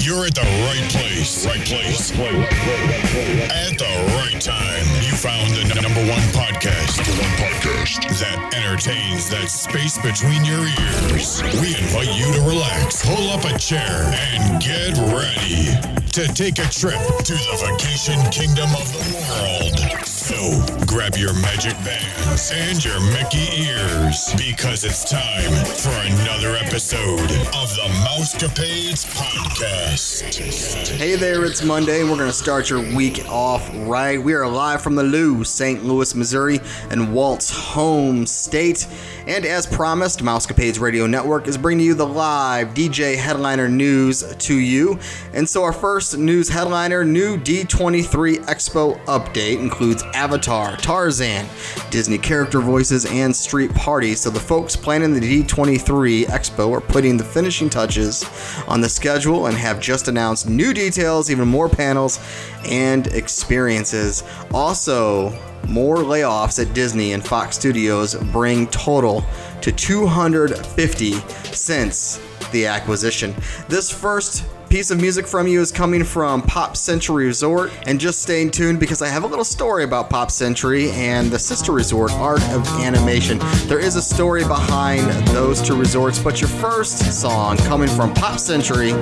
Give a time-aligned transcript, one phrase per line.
[0.00, 1.44] You're at the right place.
[1.44, 2.10] Right place.
[2.10, 4.86] At the right time.
[5.04, 6.96] You found the number one podcast.
[6.96, 11.42] Number one podcast that entertains that space between your ears.
[11.60, 15.68] We invite you to relax, pull up a chair, and get ready
[16.12, 20.19] to take a trip to the vacation kingdom of the world.
[20.30, 27.20] So grab your magic bands and your Mickey ears because it's time for another episode
[27.20, 30.88] of the Mousecapades Podcast.
[30.96, 34.22] Hey there, it's Monday, and we're going to start your week off right.
[34.22, 35.84] We are live from the Lou, St.
[35.84, 36.60] Louis, Missouri,
[36.90, 38.86] and Walt's home state.
[39.26, 44.54] And as promised, Mousecapades Radio Network is bringing you the live DJ headliner news to
[44.54, 44.96] you.
[45.34, 51.48] And so, our first news headliner new D23 Expo update includes Avatar, Tarzan,
[51.88, 54.20] Disney character voices, and street parties.
[54.20, 58.22] So, the folks planning the D23 Expo are putting the finishing touches
[58.68, 62.20] on the schedule and have just announced new details, even more panels
[62.66, 64.22] and experiences.
[64.52, 65.30] Also,
[65.66, 69.24] more layoffs at Disney and Fox Studios bring total
[69.62, 71.12] to 250
[71.54, 72.20] since
[72.52, 73.34] the acquisition.
[73.68, 77.72] This first piece of music from you is coming from Pop Century Resort.
[77.86, 81.38] And just stay tuned because I have a little story about Pop Century and the
[81.40, 83.40] sister resort, Art of Animation.
[83.66, 88.38] There is a story behind those two resorts, but your first song coming from Pop
[88.38, 88.92] Century,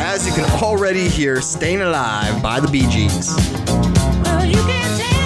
[0.00, 3.36] as you can already hear, Staying Alive by the Bee Gees.
[4.24, 5.17] Well,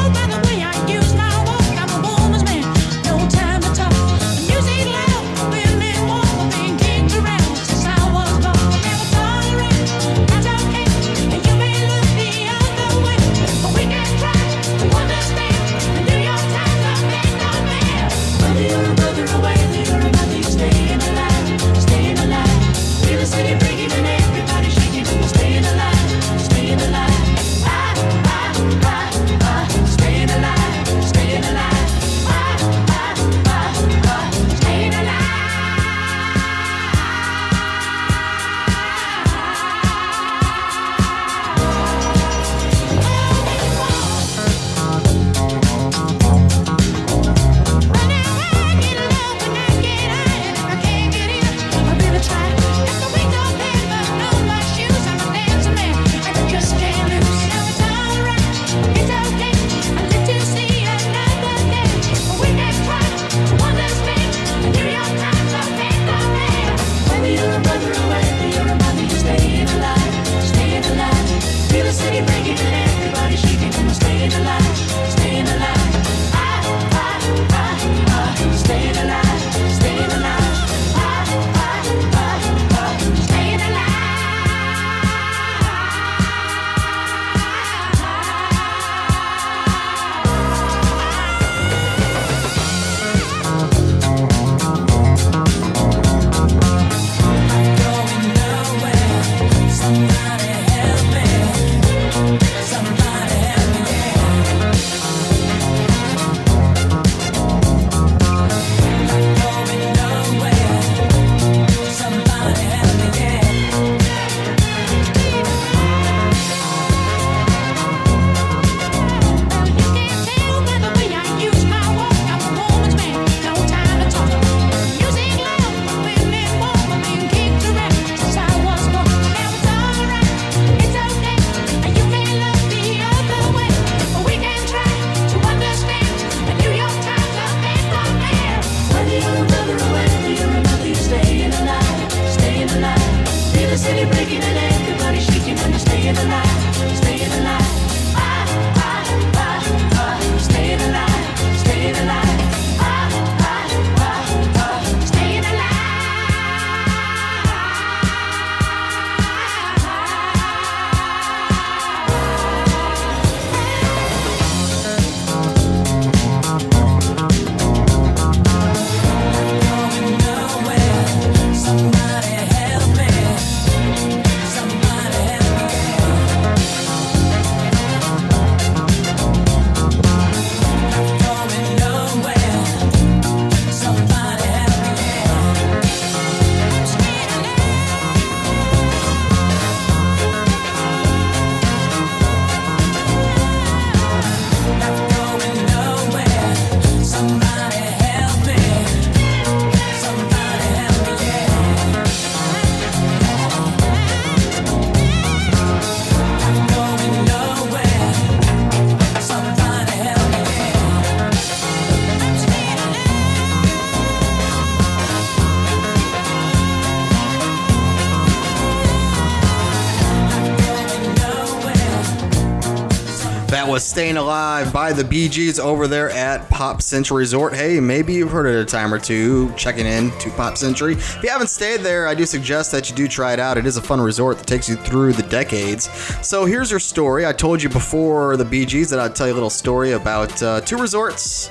[223.72, 227.52] was Staying Alive by the Bee Gees over there at Pop Century Resort.
[227.52, 230.94] Hey, maybe you've heard it a time or two checking in to Pop Century.
[230.94, 233.58] If you haven't stayed there, I do suggest that you do try it out.
[233.58, 235.90] It is a fun resort that takes you through the decades.
[236.26, 237.26] So here's your story.
[237.26, 240.42] I told you before the Bee Gees that I'd tell you a little story about
[240.42, 241.50] uh, two resorts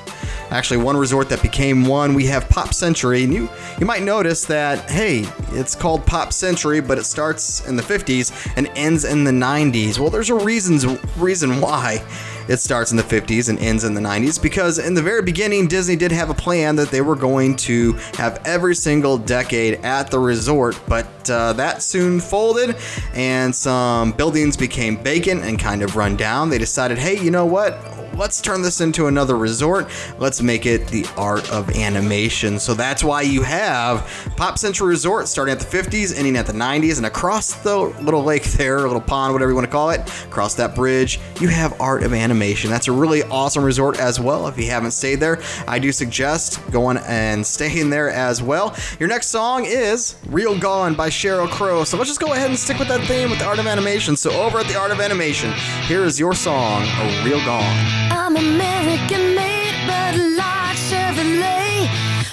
[0.52, 2.14] actually one resort that became one.
[2.14, 3.50] We have Pop Century, and you
[3.80, 8.54] you might notice that hey, it's called Pop Century, but it starts in the 50s
[8.56, 9.98] and ends in the 90s.
[9.98, 10.86] Well, there's a reasons
[11.18, 12.04] reason why
[12.52, 15.68] it starts in the 50s and ends in the 90s because in the very beginning
[15.68, 20.12] Disney did have a plan that they were going to have every single decade at
[20.12, 22.76] the resort, but uh, that soon folded
[23.14, 26.50] and some buildings became vacant and kind of run down.
[26.50, 27.80] They decided, hey, you know what?
[28.16, 29.88] let's turn this into another resort.
[30.20, 32.60] Let's make it the art of animation.
[32.60, 36.54] So that's why you have Pop Century Resort starting at the 50s, ending at the
[36.54, 39.92] 90s, and across the little lake there, a little pond, whatever you want to call
[39.92, 42.41] it, across that bridge, you have art of animation.
[42.42, 44.48] That's a really awesome resort as well.
[44.48, 48.76] If you haven't stayed there, I do suggest going and staying there as well.
[49.00, 51.84] Your next song is Real Gone by Sheryl Crow.
[51.84, 54.16] So let's just go ahead and stick with that theme with the art of animation.
[54.16, 55.54] So over at the art of animation,
[55.84, 57.62] here is your song, A Real Gone.
[58.10, 61.90] I'm American made, but like Chevrolet.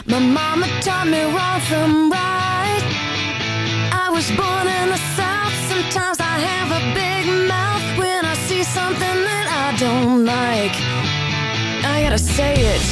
[0.07, 2.83] My mama taught me wrong from right.
[3.93, 5.53] I was born in the South.
[5.69, 9.28] Sometimes I have a big mouth when I see something
[9.79, 10.75] don't like.
[11.85, 12.83] I gotta say it.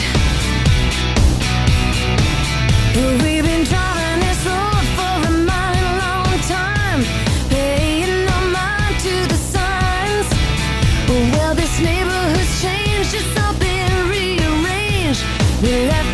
[2.95, 7.03] We've been driving this road for a mighty long time,
[7.51, 10.29] paying no mind to the signs.
[11.09, 15.25] Well, this neighborhood's changed, it's all been rearranged.
[15.63, 16.06] We left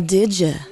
[0.00, 0.65] Did ya?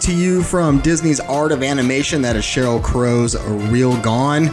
[0.00, 2.22] To you from Disney's Art of Animation.
[2.22, 3.36] That is Sheryl Crow's
[3.70, 4.44] Real Gone.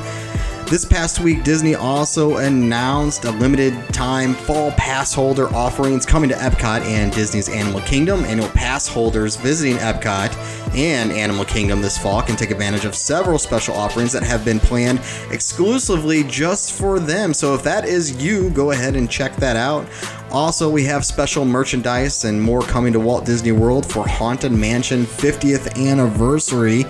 [0.70, 6.36] This past week, Disney also announced a limited time fall pass holder offerings coming to
[6.36, 8.26] Epcot and Disney's Animal Kingdom.
[8.26, 10.36] Annual pass holders visiting Epcot
[10.76, 14.60] and Animal Kingdom this fall can take advantage of several special offerings that have been
[14.60, 15.00] planned
[15.32, 17.34] exclusively just for them.
[17.34, 19.88] So if that is you, go ahead and check that out.
[20.32, 25.06] Also, we have special merchandise and more coming to Walt Disney World for Haunted Mansion
[25.06, 26.84] 50th anniversary.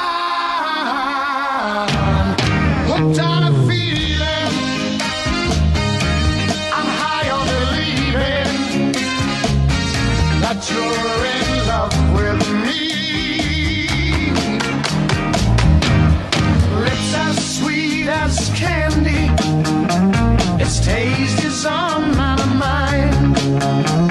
[20.79, 24.10] Taste is on my mind.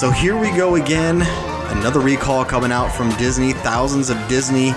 [0.00, 1.20] So here we go again.
[1.76, 3.52] Another recall coming out from Disney.
[3.52, 4.70] Thousands of Disney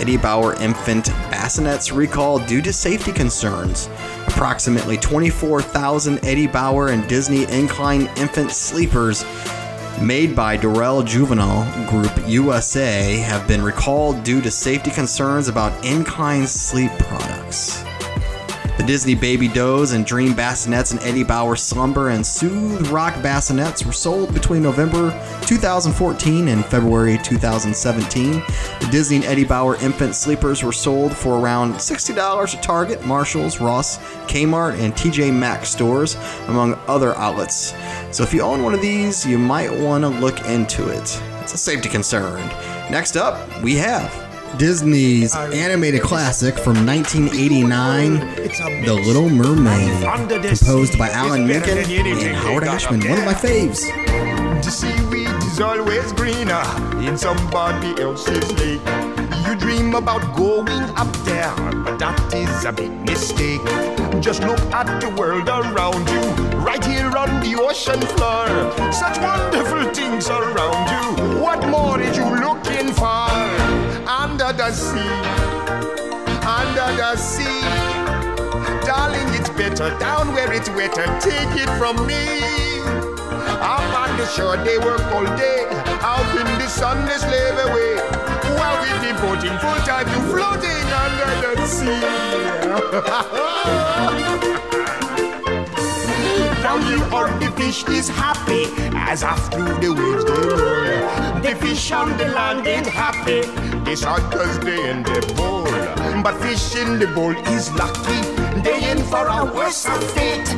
[0.00, 3.88] Eddie Bauer infant bassinets recall due to safety concerns.
[4.26, 9.24] Approximately 24,000 Eddie Bauer and Disney Incline infant sleepers
[10.02, 16.48] made by Dorel Juvenile Group USA have been recalled due to safety concerns about Incline
[16.48, 17.84] sleep products.
[18.84, 23.82] The Disney Baby Doze and Dream Bassinets and Eddie Bauer Slumber and Soothe Rock Bassinets
[23.82, 25.08] were sold between November
[25.46, 28.32] 2014 and February 2017.
[28.32, 33.58] The Disney and Eddie Bauer infant sleepers were sold for around $60 at Target, Marshalls,
[33.58, 36.16] Ross, Kmart, and TJ Maxx stores,
[36.48, 37.72] among other outlets.
[38.10, 41.22] So if you own one of these, you might want to look into it.
[41.40, 42.38] It's a safety concern.
[42.90, 44.23] Next up, we have
[44.58, 48.18] Disney's animated classic from 1989,
[48.84, 50.02] The Little Mermaid,
[50.46, 53.82] composed by Alan Menken and Howard Ashman, one of my faves.
[54.62, 56.62] The seaweed is always greener
[57.06, 58.80] in somebody else's lake.
[59.46, 63.60] You dream about going up there, but that is a big mistake.
[64.22, 68.46] Just look at the world around you, right here on the ocean floor.
[68.92, 71.42] Such wonderful things around you.
[71.42, 72.43] What more are you
[74.64, 74.98] the sea,
[76.48, 77.60] under the sea.
[78.86, 81.04] Darling, it's better down where it's wetter.
[81.20, 82.40] Take it from me.
[83.60, 85.66] Up on the shore, they work all day.
[86.00, 87.96] Out in the sun, they slave away.
[88.56, 92.00] While we devoting full time to floating under the sea.
[96.62, 101.40] Down here on the fish is happy as after the waves they roll.
[101.42, 103.73] The fish on the land ain't happy.
[103.84, 105.64] They shot cause they in the bowl.
[106.22, 108.20] But fish in the bowl is lucky.
[108.62, 110.48] They in for a worse fate.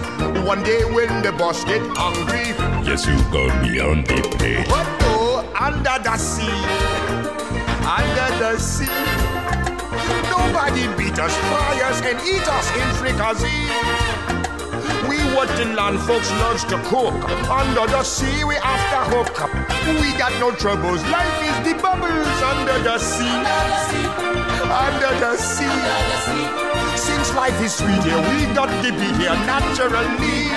[0.46, 2.54] One day when the boss get hungry,
[2.86, 4.68] Yes, you got me on the plate.
[4.68, 6.62] but oh, under the sea,
[7.82, 8.86] under the sea.
[10.30, 14.15] Nobody beat us, fry us, and eat us in fricassee.
[15.08, 15.16] We
[15.56, 17.14] the land folks loves to cook.
[17.48, 19.40] Under the sea, we after hook.
[19.40, 19.50] Up.
[20.00, 21.02] We got no troubles.
[21.08, 23.38] Life is the bubbles under the sea.
[24.66, 25.80] Under the sea.
[26.96, 30.48] Since life is sweet here, we got to be here naturally.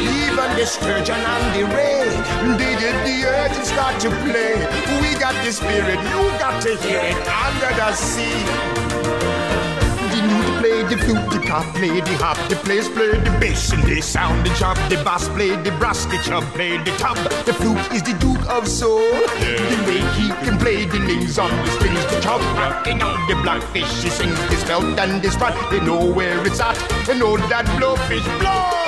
[0.00, 2.08] Even the sturgeon and the ray,
[2.56, 4.54] they get the earth and start to play.
[5.02, 8.87] We got the spirit, you got to hear it under the sea.
[10.88, 14.00] The lute flute, the cop play the hop, the players play the bass and they
[14.00, 14.76] sound the chop.
[14.88, 17.16] The bass play the brass, the chub play the tub.
[17.44, 19.00] The flute is the duke of soul.
[19.00, 23.34] The way he can play the names on the strings, the chub rocking on the
[23.42, 24.02] blackfish.
[24.02, 25.56] He sings his belt and his front.
[25.70, 26.78] They know where it's at.
[27.06, 28.87] They know that blowfish blow.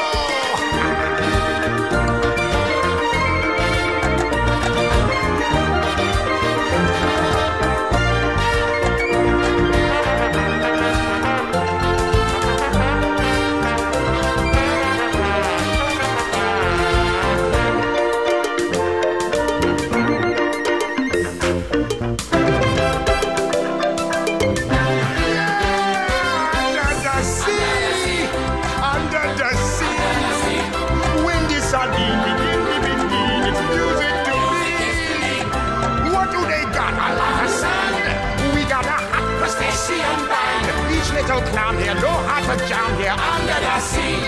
[42.50, 44.18] To jam here under the sea.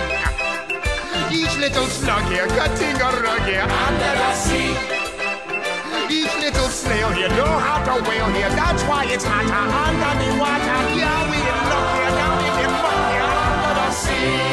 [1.35, 4.71] Each little slug here cutting a rug here under the sea.
[6.09, 8.51] Each little snail here know how to here.
[8.51, 10.83] That's why it's hotter under the water.
[10.95, 12.79] Yeah, we here down in the
[13.11, 14.53] here under the sea.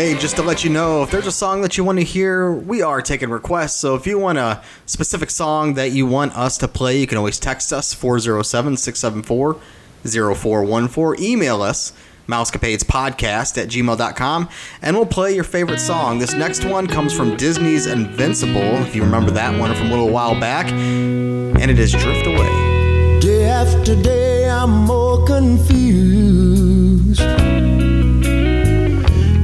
[0.00, 2.52] Hey, just to let you know, if there's a song that you want to hear,
[2.52, 3.76] we are taking requests.
[3.76, 7.18] So if you want a specific song that you want us to play, you can
[7.18, 9.60] always text us 407 674
[10.04, 11.24] 0414.
[11.24, 11.92] Email us
[12.30, 14.48] mousecapadespodcast at gmail.com
[14.82, 16.18] and we'll play your favorite song.
[16.18, 20.10] This next one comes from Disney's Invincible, if you remember that one from a little
[20.10, 23.18] while back, and it is Drift Away.
[23.20, 27.20] Day after day, I'm more confused.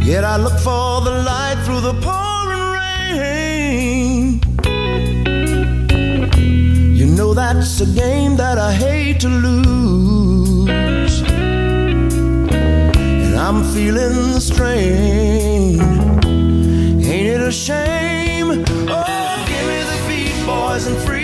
[0.06, 2.70] Yet I look for the light through the pouring
[3.18, 4.40] rain.
[6.96, 10.25] You know that's a game that I hate to lose.
[13.48, 15.80] I'm feeling the strain.
[17.00, 18.64] Ain't it a shame?
[18.88, 21.15] Oh, give me the beat, boys, and free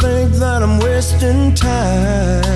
[0.00, 2.49] think that I'm wasting time.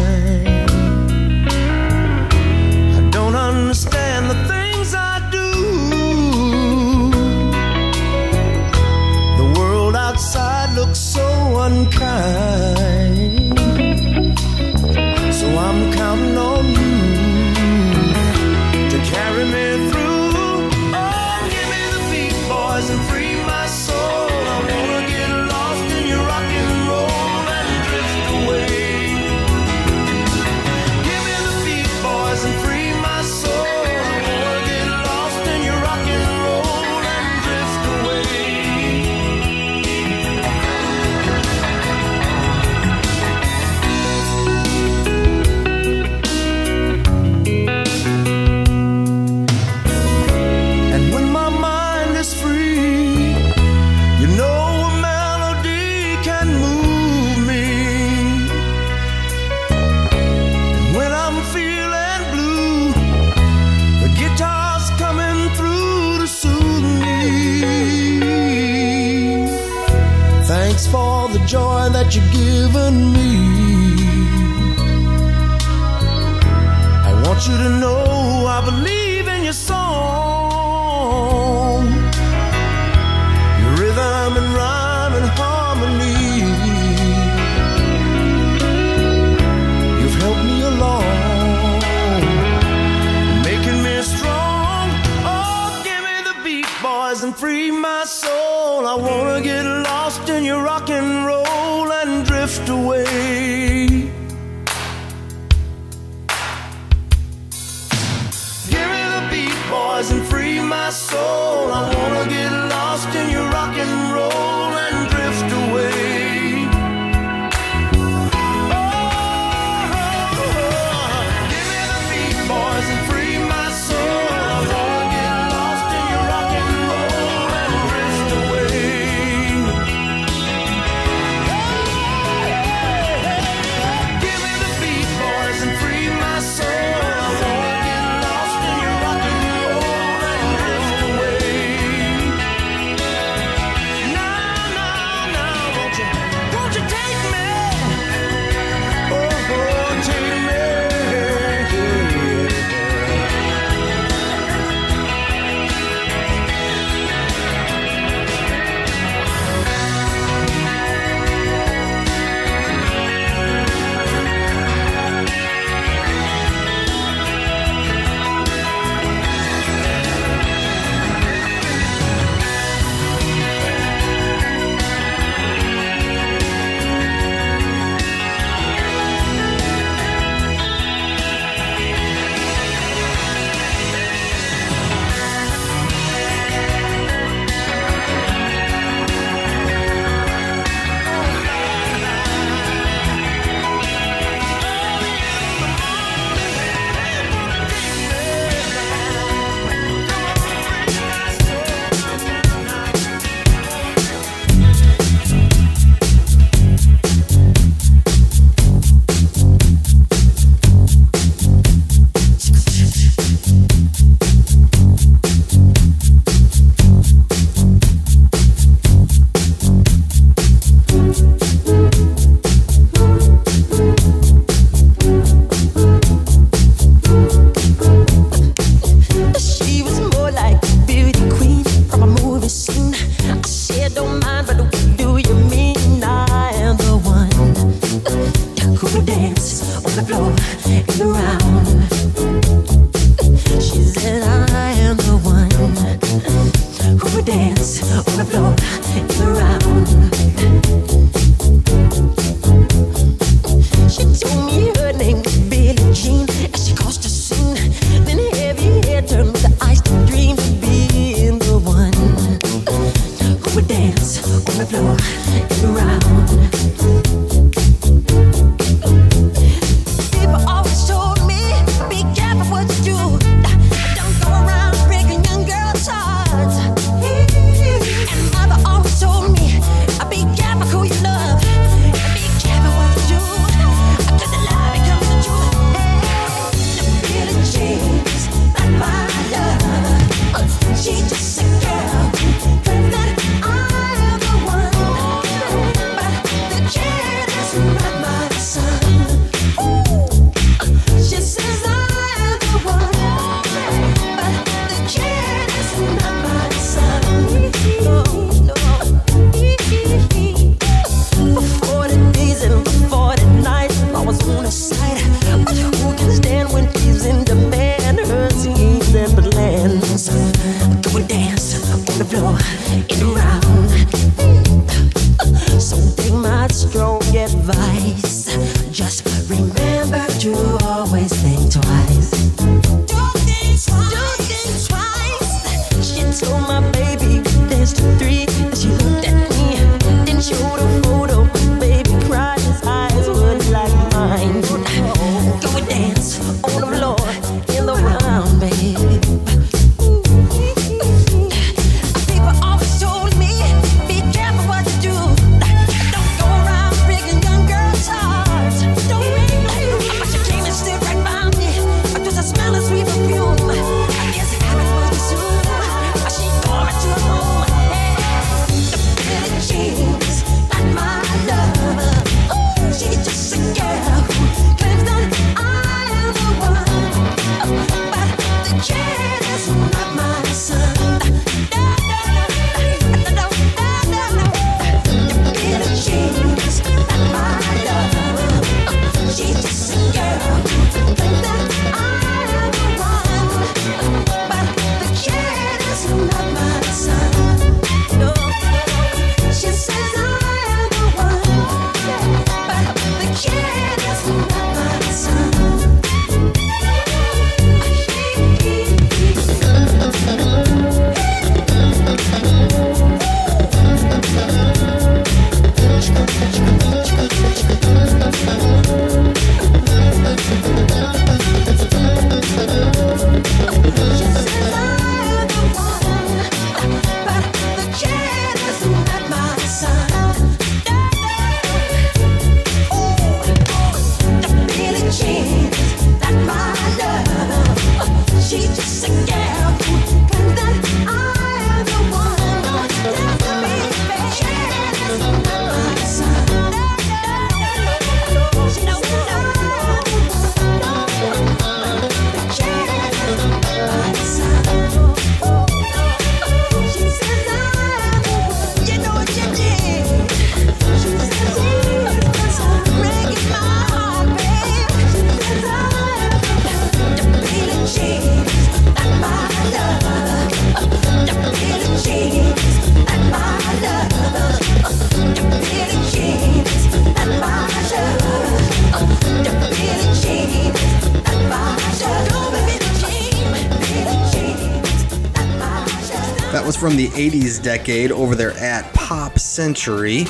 [486.95, 490.07] 80s decade over there at Pop Century.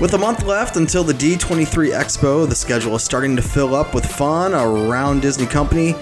[0.00, 3.94] With a month left until the D23 Expo, the schedule is starting to fill up
[3.94, 5.94] with fun around Disney Company.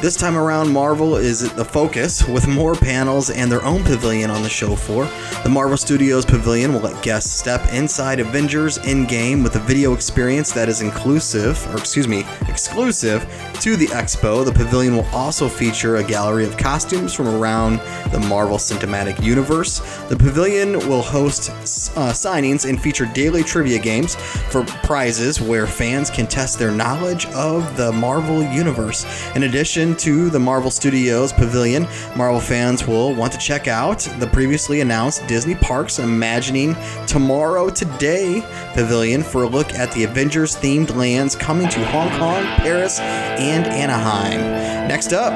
[0.00, 4.44] This time around, Marvel is the focus with more panels and their own pavilion on
[4.44, 5.08] the show floor.
[5.42, 10.52] The Marvel Studios Pavilion will let guests step inside Avengers Endgame with a video experience
[10.52, 13.22] that is inclusive, or excuse me, exclusive
[13.54, 14.44] to the expo.
[14.44, 17.80] The pavilion will also feature a gallery of costumes from around
[18.12, 19.80] the Marvel Cinematic Universe.
[20.08, 21.50] The pavilion will host
[21.98, 27.26] uh, signings and feature daily trivia games for prizes where fans can test their knowledge
[27.26, 29.04] of the Marvel Universe.
[29.34, 34.28] In addition to the Marvel Studios Pavilion, Marvel fans will want to check out the
[34.28, 38.42] previously announced Disney Parks Imagining Tomorrow Today
[38.74, 43.66] Pavilion for a look at the Avengers themed lands coming to Hong Kong, Paris, and
[43.66, 44.88] Anaheim.
[44.88, 45.32] Next up,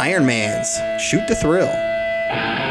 [0.00, 2.69] Iron Man's Shoot the Thrill.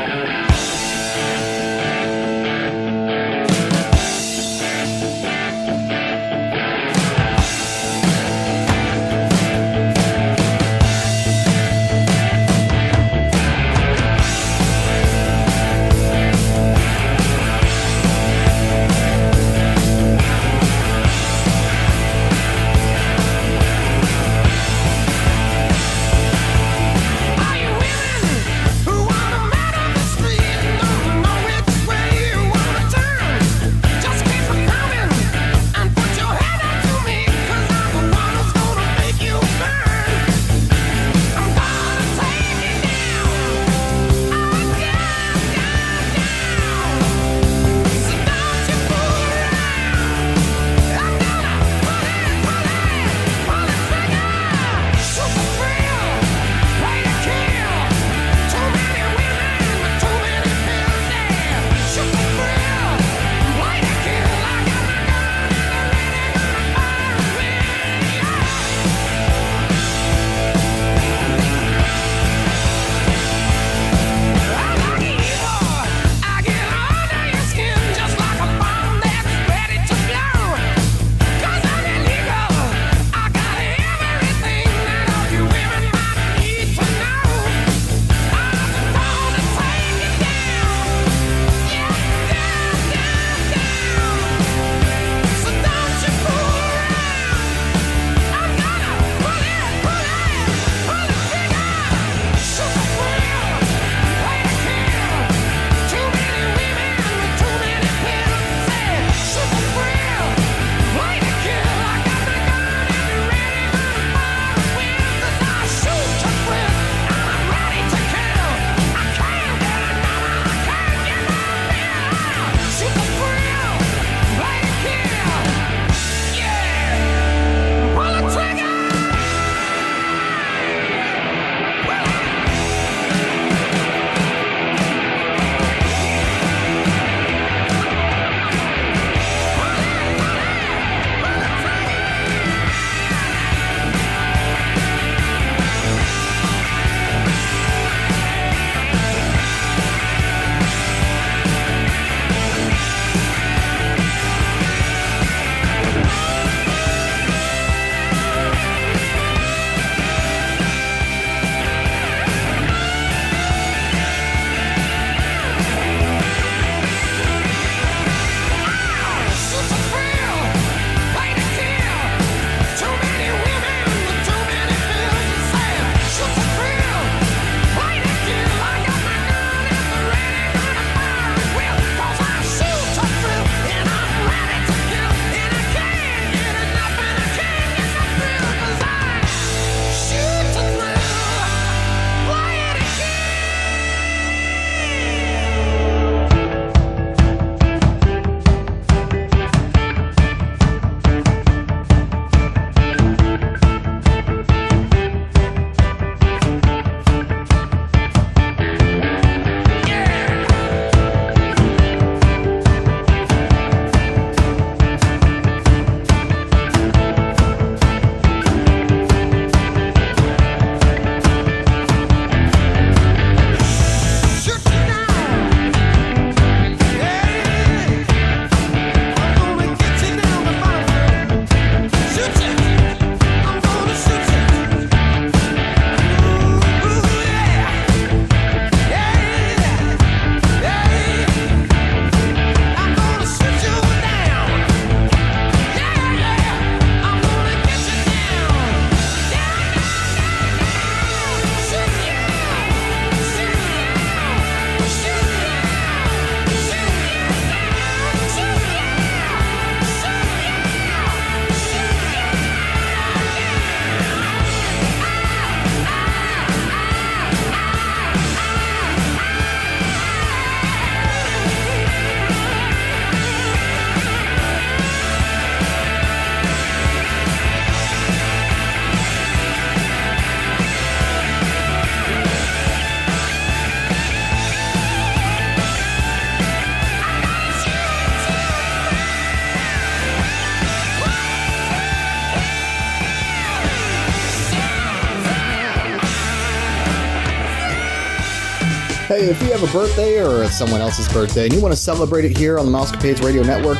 [299.59, 302.57] Have a birthday or it's someone else's birthday and you want to celebrate it here
[302.57, 303.77] on the Mousecapades Radio Network,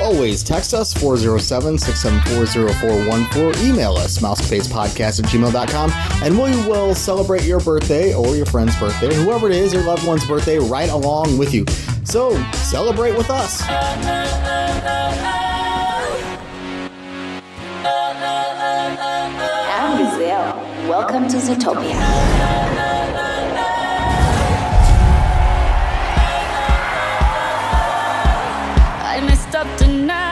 [0.00, 3.66] always text us 407 674 0414.
[3.66, 5.90] Email us mousecapadespodcast at gmail.com
[6.24, 10.06] and we will celebrate your birthday or your friend's birthday, whoever it is, your loved
[10.06, 11.66] one's birthday, right along with you.
[12.04, 13.60] So celebrate with us.
[20.88, 22.89] Welcome to Zootopia.
[29.60, 30.29] Up tonight.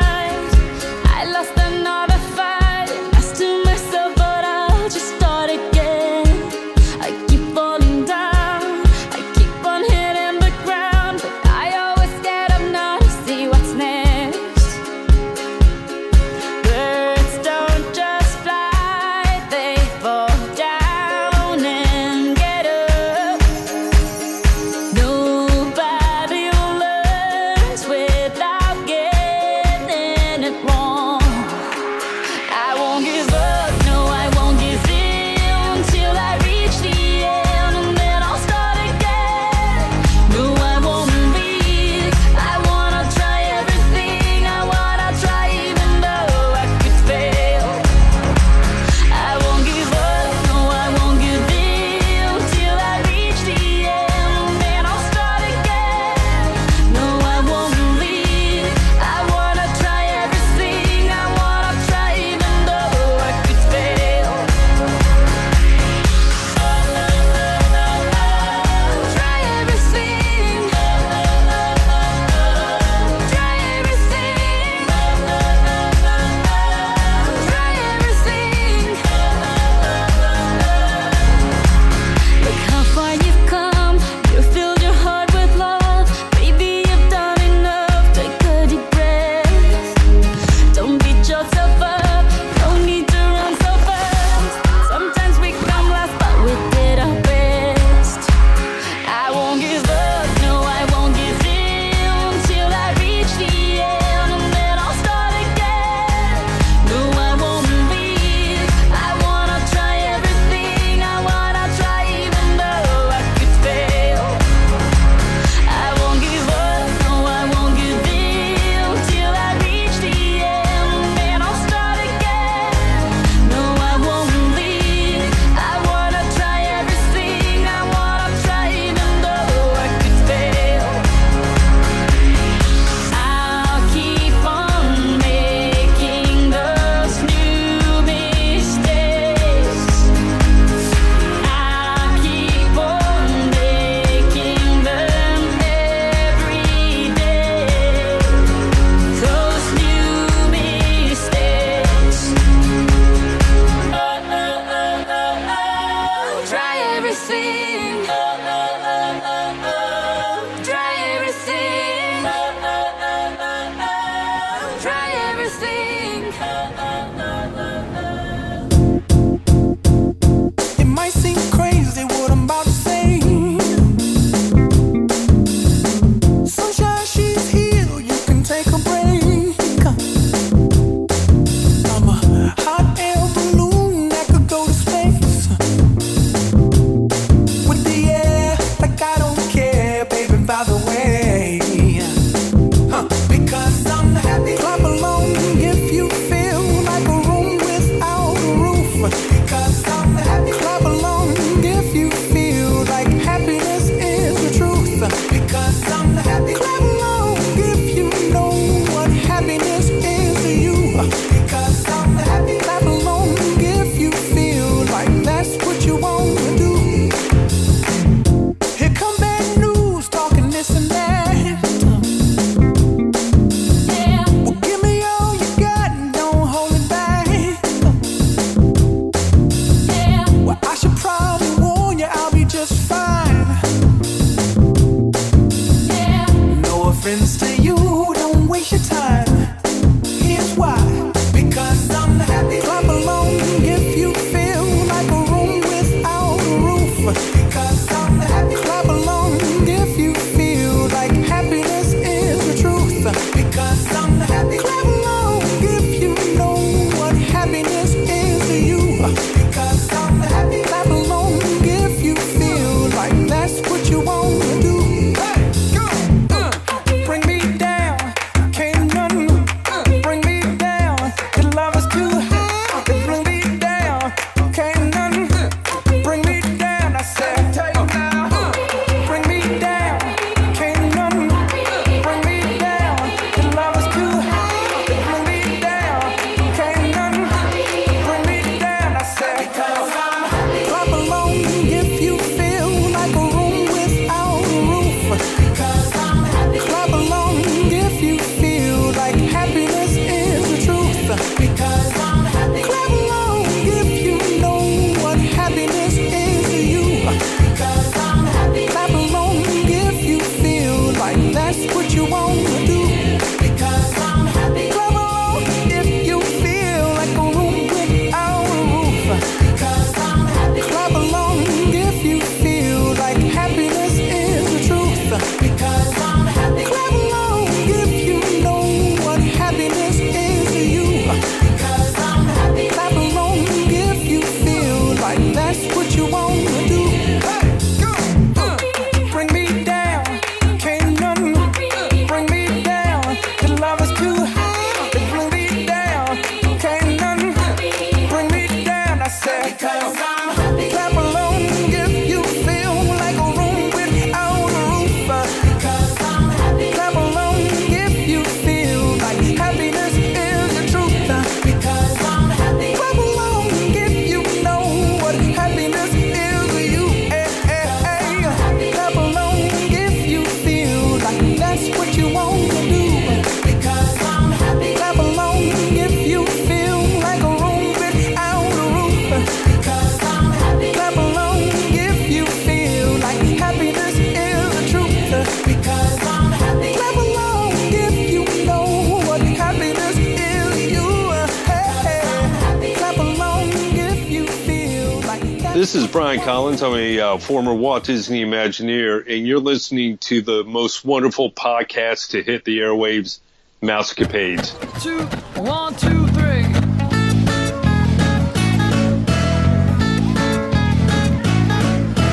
[395.78, 396.60] Is Brian Collins.
[396.62, 402.10] I'm a uh, former Walt Disney Imagineer, and you're listening to the most wonderful podcast
[402.10, 403.20] to hit the airwaves,
[403.62, 404.52] Mousecapades.
[404.82, 405.02] two,
[405.40, 406.46] one, two, three.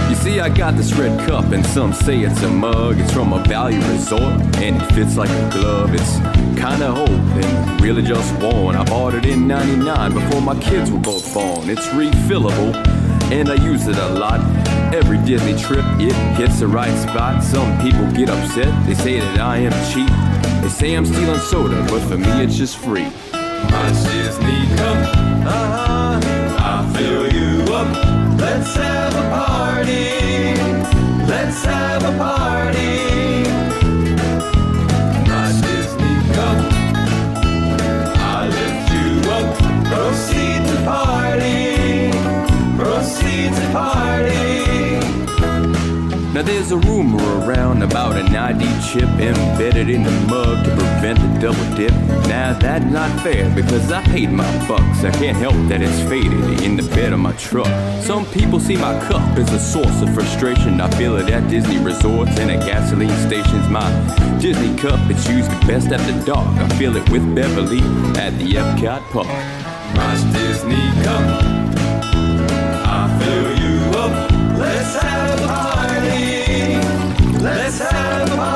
[0.10, 3.00] You see, I got this red cup, and some say it's a mug.
[3.00, 4.22] It's from a value resort,
[4.58, 5.94] and it fits like a glove.
[5.94, 6.18] It's
[6.60, 8.76] kinda old and really just worn.
[8.76, 11.70] I bought it in 99 before my kids were both born.
[11.70, 12.74] It's refillable,
[13.32, 14.40] and I use it a lot.
[14.94, 17.44] Every Disney trip, it hits the right spot.
[17.44, 20.10] Some people get upset, they say that I am cheap.
[20.62, 23.08] They say I'm stealing soda, but for me, it's just free.
[23.34, 25.16] My Disney cup,
[25.46, 26.20] uh-huh,
[26.60, 28.40] I fill you up.
[28.40, 30.56] Let's have a party.
[31.28, 32.95] Let's have a party.
[46.36, 51.18] Now there's a rumor around about an ID chip embedded in the mug to prevent
[51.18, 51.94] the double dip.
[52.28, 55.06] Now that's not fair because I paid my bucks.
[55.06, 57.70] I can't help that it's faded in the bed of my truck.
[58.04, 60.82] Some people see my cup as a source of frustration.
[60.82, 63.70] I feel it at Disney resorts and at gasoline stations.
[63.70, 63.90] My
[64.38, 66.50] Disney cup, it's used best the dark.
[66.58, 67.80] I feel it with Beverly
[68.20, 69.28] at the Epcot Park.
[69.96, 71.42] My Disney cup.
[72.86, 74.32] I fill you up.
[74.60, 75.75] Let's have a party.
[77.78, 78.55] Let's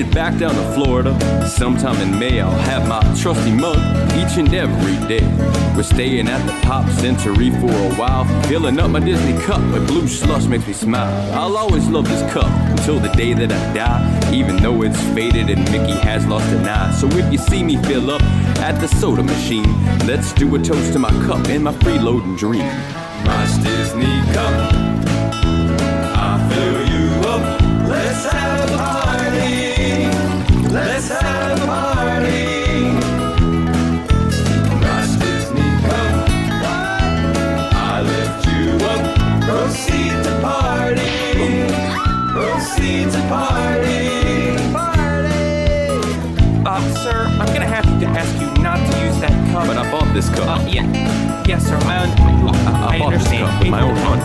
[0.00, 1.46] headed back down to Florida.
[1.46, 3.76] Sometime in May, I'll have my trusty mug
[4.14, 5.26] each and every day.
[5.76, 9.86] We're staying at the Pop Century for a while, filling up my Disney cup with
[9.88, 11.32] blue slush makes me smile.
[11.32, 15.50] I'll always love this cup until the day that I die, even though it's faded
[15.50, 16.92] and Mickey has lost an eye.
[16.92, 18.22] So if you see me fill up
[18.60, 19.70] at the soda machine,
[20.06, 22.66] let's do a toast to my cup and my freeloading dream.
[23.24, 24.89] My Disney cup.
[50.50, 51.44] Uh, yeah.
[51.46, 51.76] Yes, sir.
[51.76, 52.10] I, un-
[52.66, 53.46] I I understand.
[53.46, 54.22] cup my own money.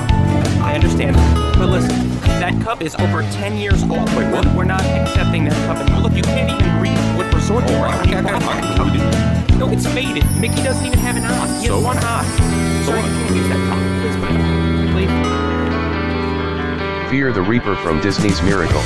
[0.61, 1.15] I understand.
[1.59, 2.09] But listen,
[2.41, 4.09] that cup is over 10 years old.
[4.17, 4.43] Wait, what?
[4.55, 6.01] We're not accepting that cup anymore.
[6.01, 8.26] Look, you can't even read what resort Oh, you're I, at.
[8.26, 10.23] I, No, it's faded.
[10.41, 11.59] Mickey doesn't even have an eye.
[11.61, 11.76] He So?
[11.76, 12.26] has one eye.
[12.86, 13.78] Sir, you can't use that cup.
[14.01, 14.93] Please put it down.
[17.05, 17.11] Please.
[17.11, 18.82] Fear the Reaper from Disney's Miracle.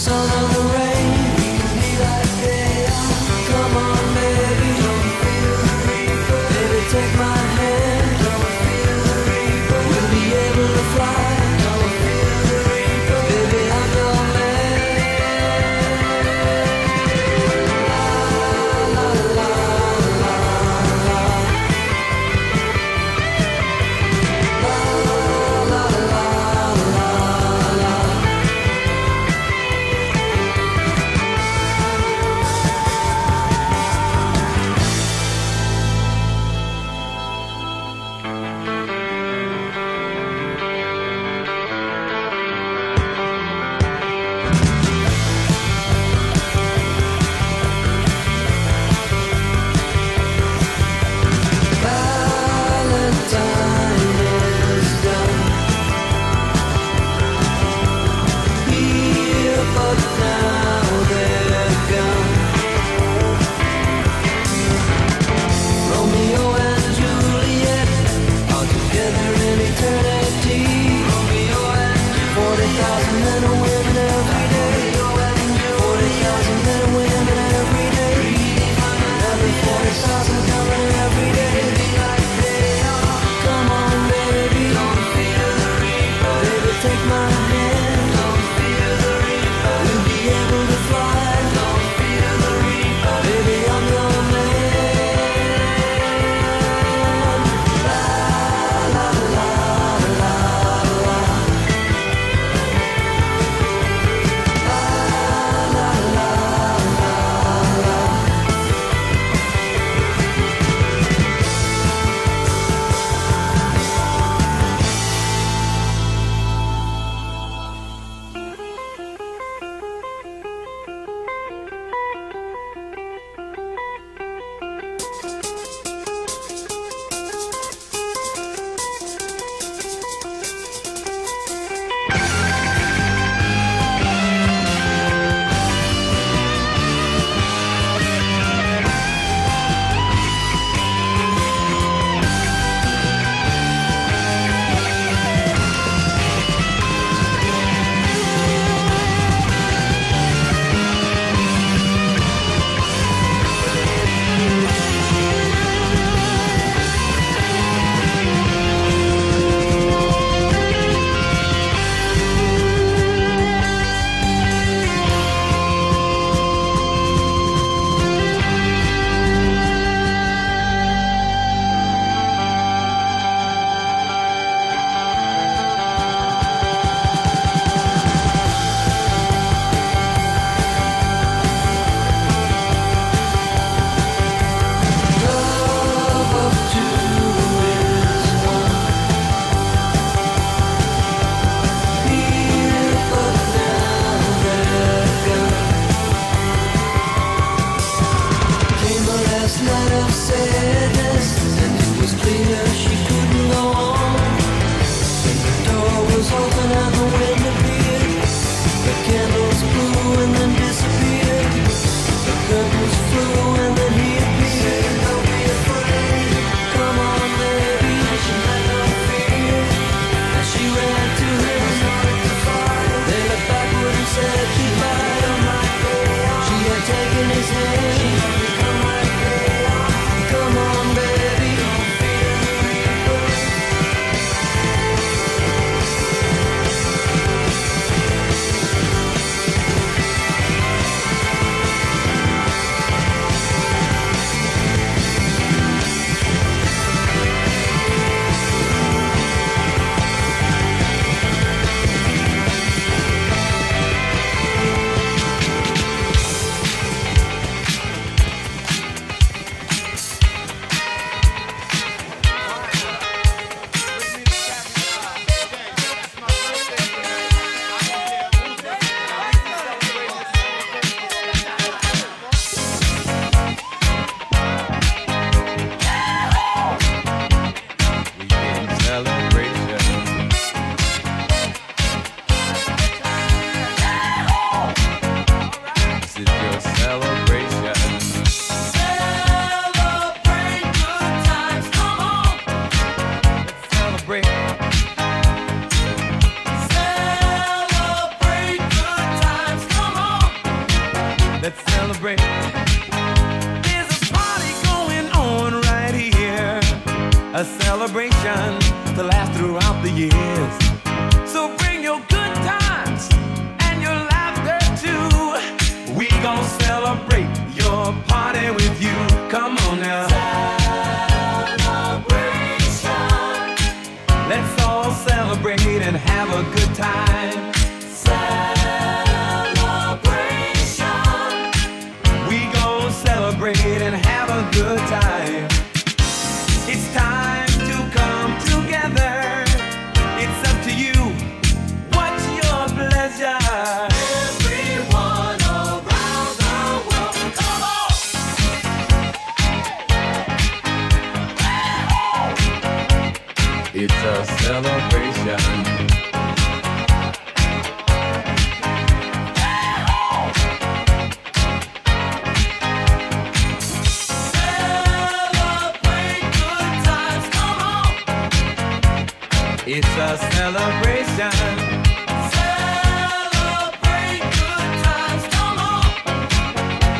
[0.00, 0.39] solo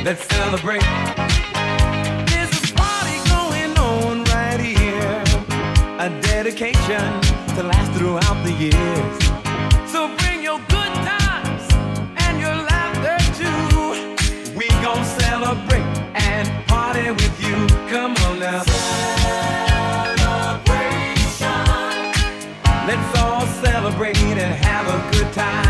[0.03, 0.81] Let's celebrate.
[2.31, 5.23] There's a party going on right here.
[5.99, 7.21] A dedication
[7.55, 9.19] to last throughout the years.
[9.93, 11.69] So bring your good times
[12.17, 14.57] and your laughter too.
[14.57, 15.85] We gon' celebrate
[16.15, 17.67] and party with you.
[17.91, 18.63] Come on now.
[20.17, 20.97] Celebration.
[22.89, 25.70] Let's all celebrate and have a good time.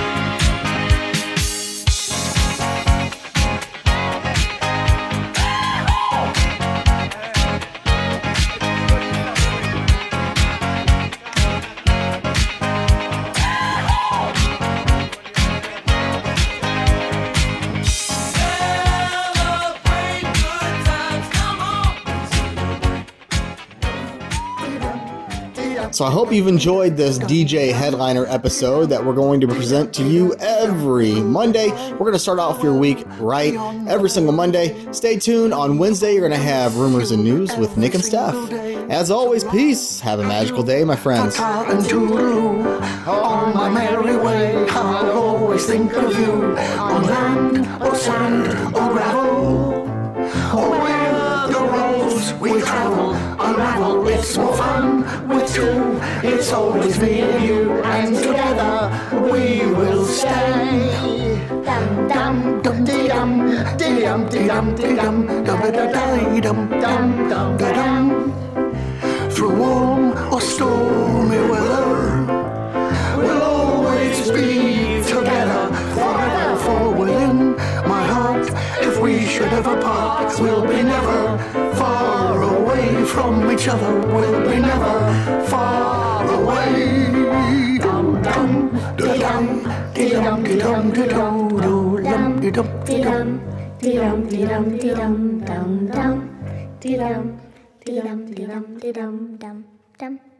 [26.01, 30.03] So I hope you've enjoyed this DJ headliner episode that we're going to present to
[30.03, 31.69] you every Monday.
[31.91, 33.53] We're going to start off your week right
[33.87, 34.91] every single Monday.
[34.93, 35.53] Stay tuned.
[35.53, 38.33] On Wednesday, you're going to have rumors and news with Nick and Steph.
[38.89, 39.99] As always, peace.
[39.99, 41.37] Have a magical day, my friends.
[41.37, 41.77] On
[43.53, 46.57] my merry way, I'll always think of you.
[46.79, 49.70] On land or sand or gravel,
[52.41, 54.07] we travel unravel.
[54.07, 55.99] It's more fun with two.
[56.27, 58.89] It's always me and you, and together
[59.31, 60.89] we will stay.
[61.63, 63.31] Dum dum dum dee dum
[63.77, 68.05] dee dum dee dum dee dum dum dum dum dum dum.
[69.29, 72.25] Through warm or stormy weather,
[73.17, 75.63] we'll always be together
[75.93, 76.57] forever.
[76.63, 77.55] For within
[77.87, 78.47] my heart,
[78.81, 81.37] if we should ever part, we'll be never
[81.75, 82.20] far
[82.71, 83.93] away from each other.
[84.13, 84.95] We'll be never
[85.47, 87.11] far away.
[87.83, 88.51] Dum dum
[88.97, 89.45] da dum
[89.95, 93.39] dee dum dee dum dee dum doo dum dee dum dee dum
[93.81, 96.15] Dee dum dee dum dee dum dum dum
[96.81, 97.23] dee dum
[97.85, 99.63] dee dum dee dum dee dum dum
[99.99, 100.30] dum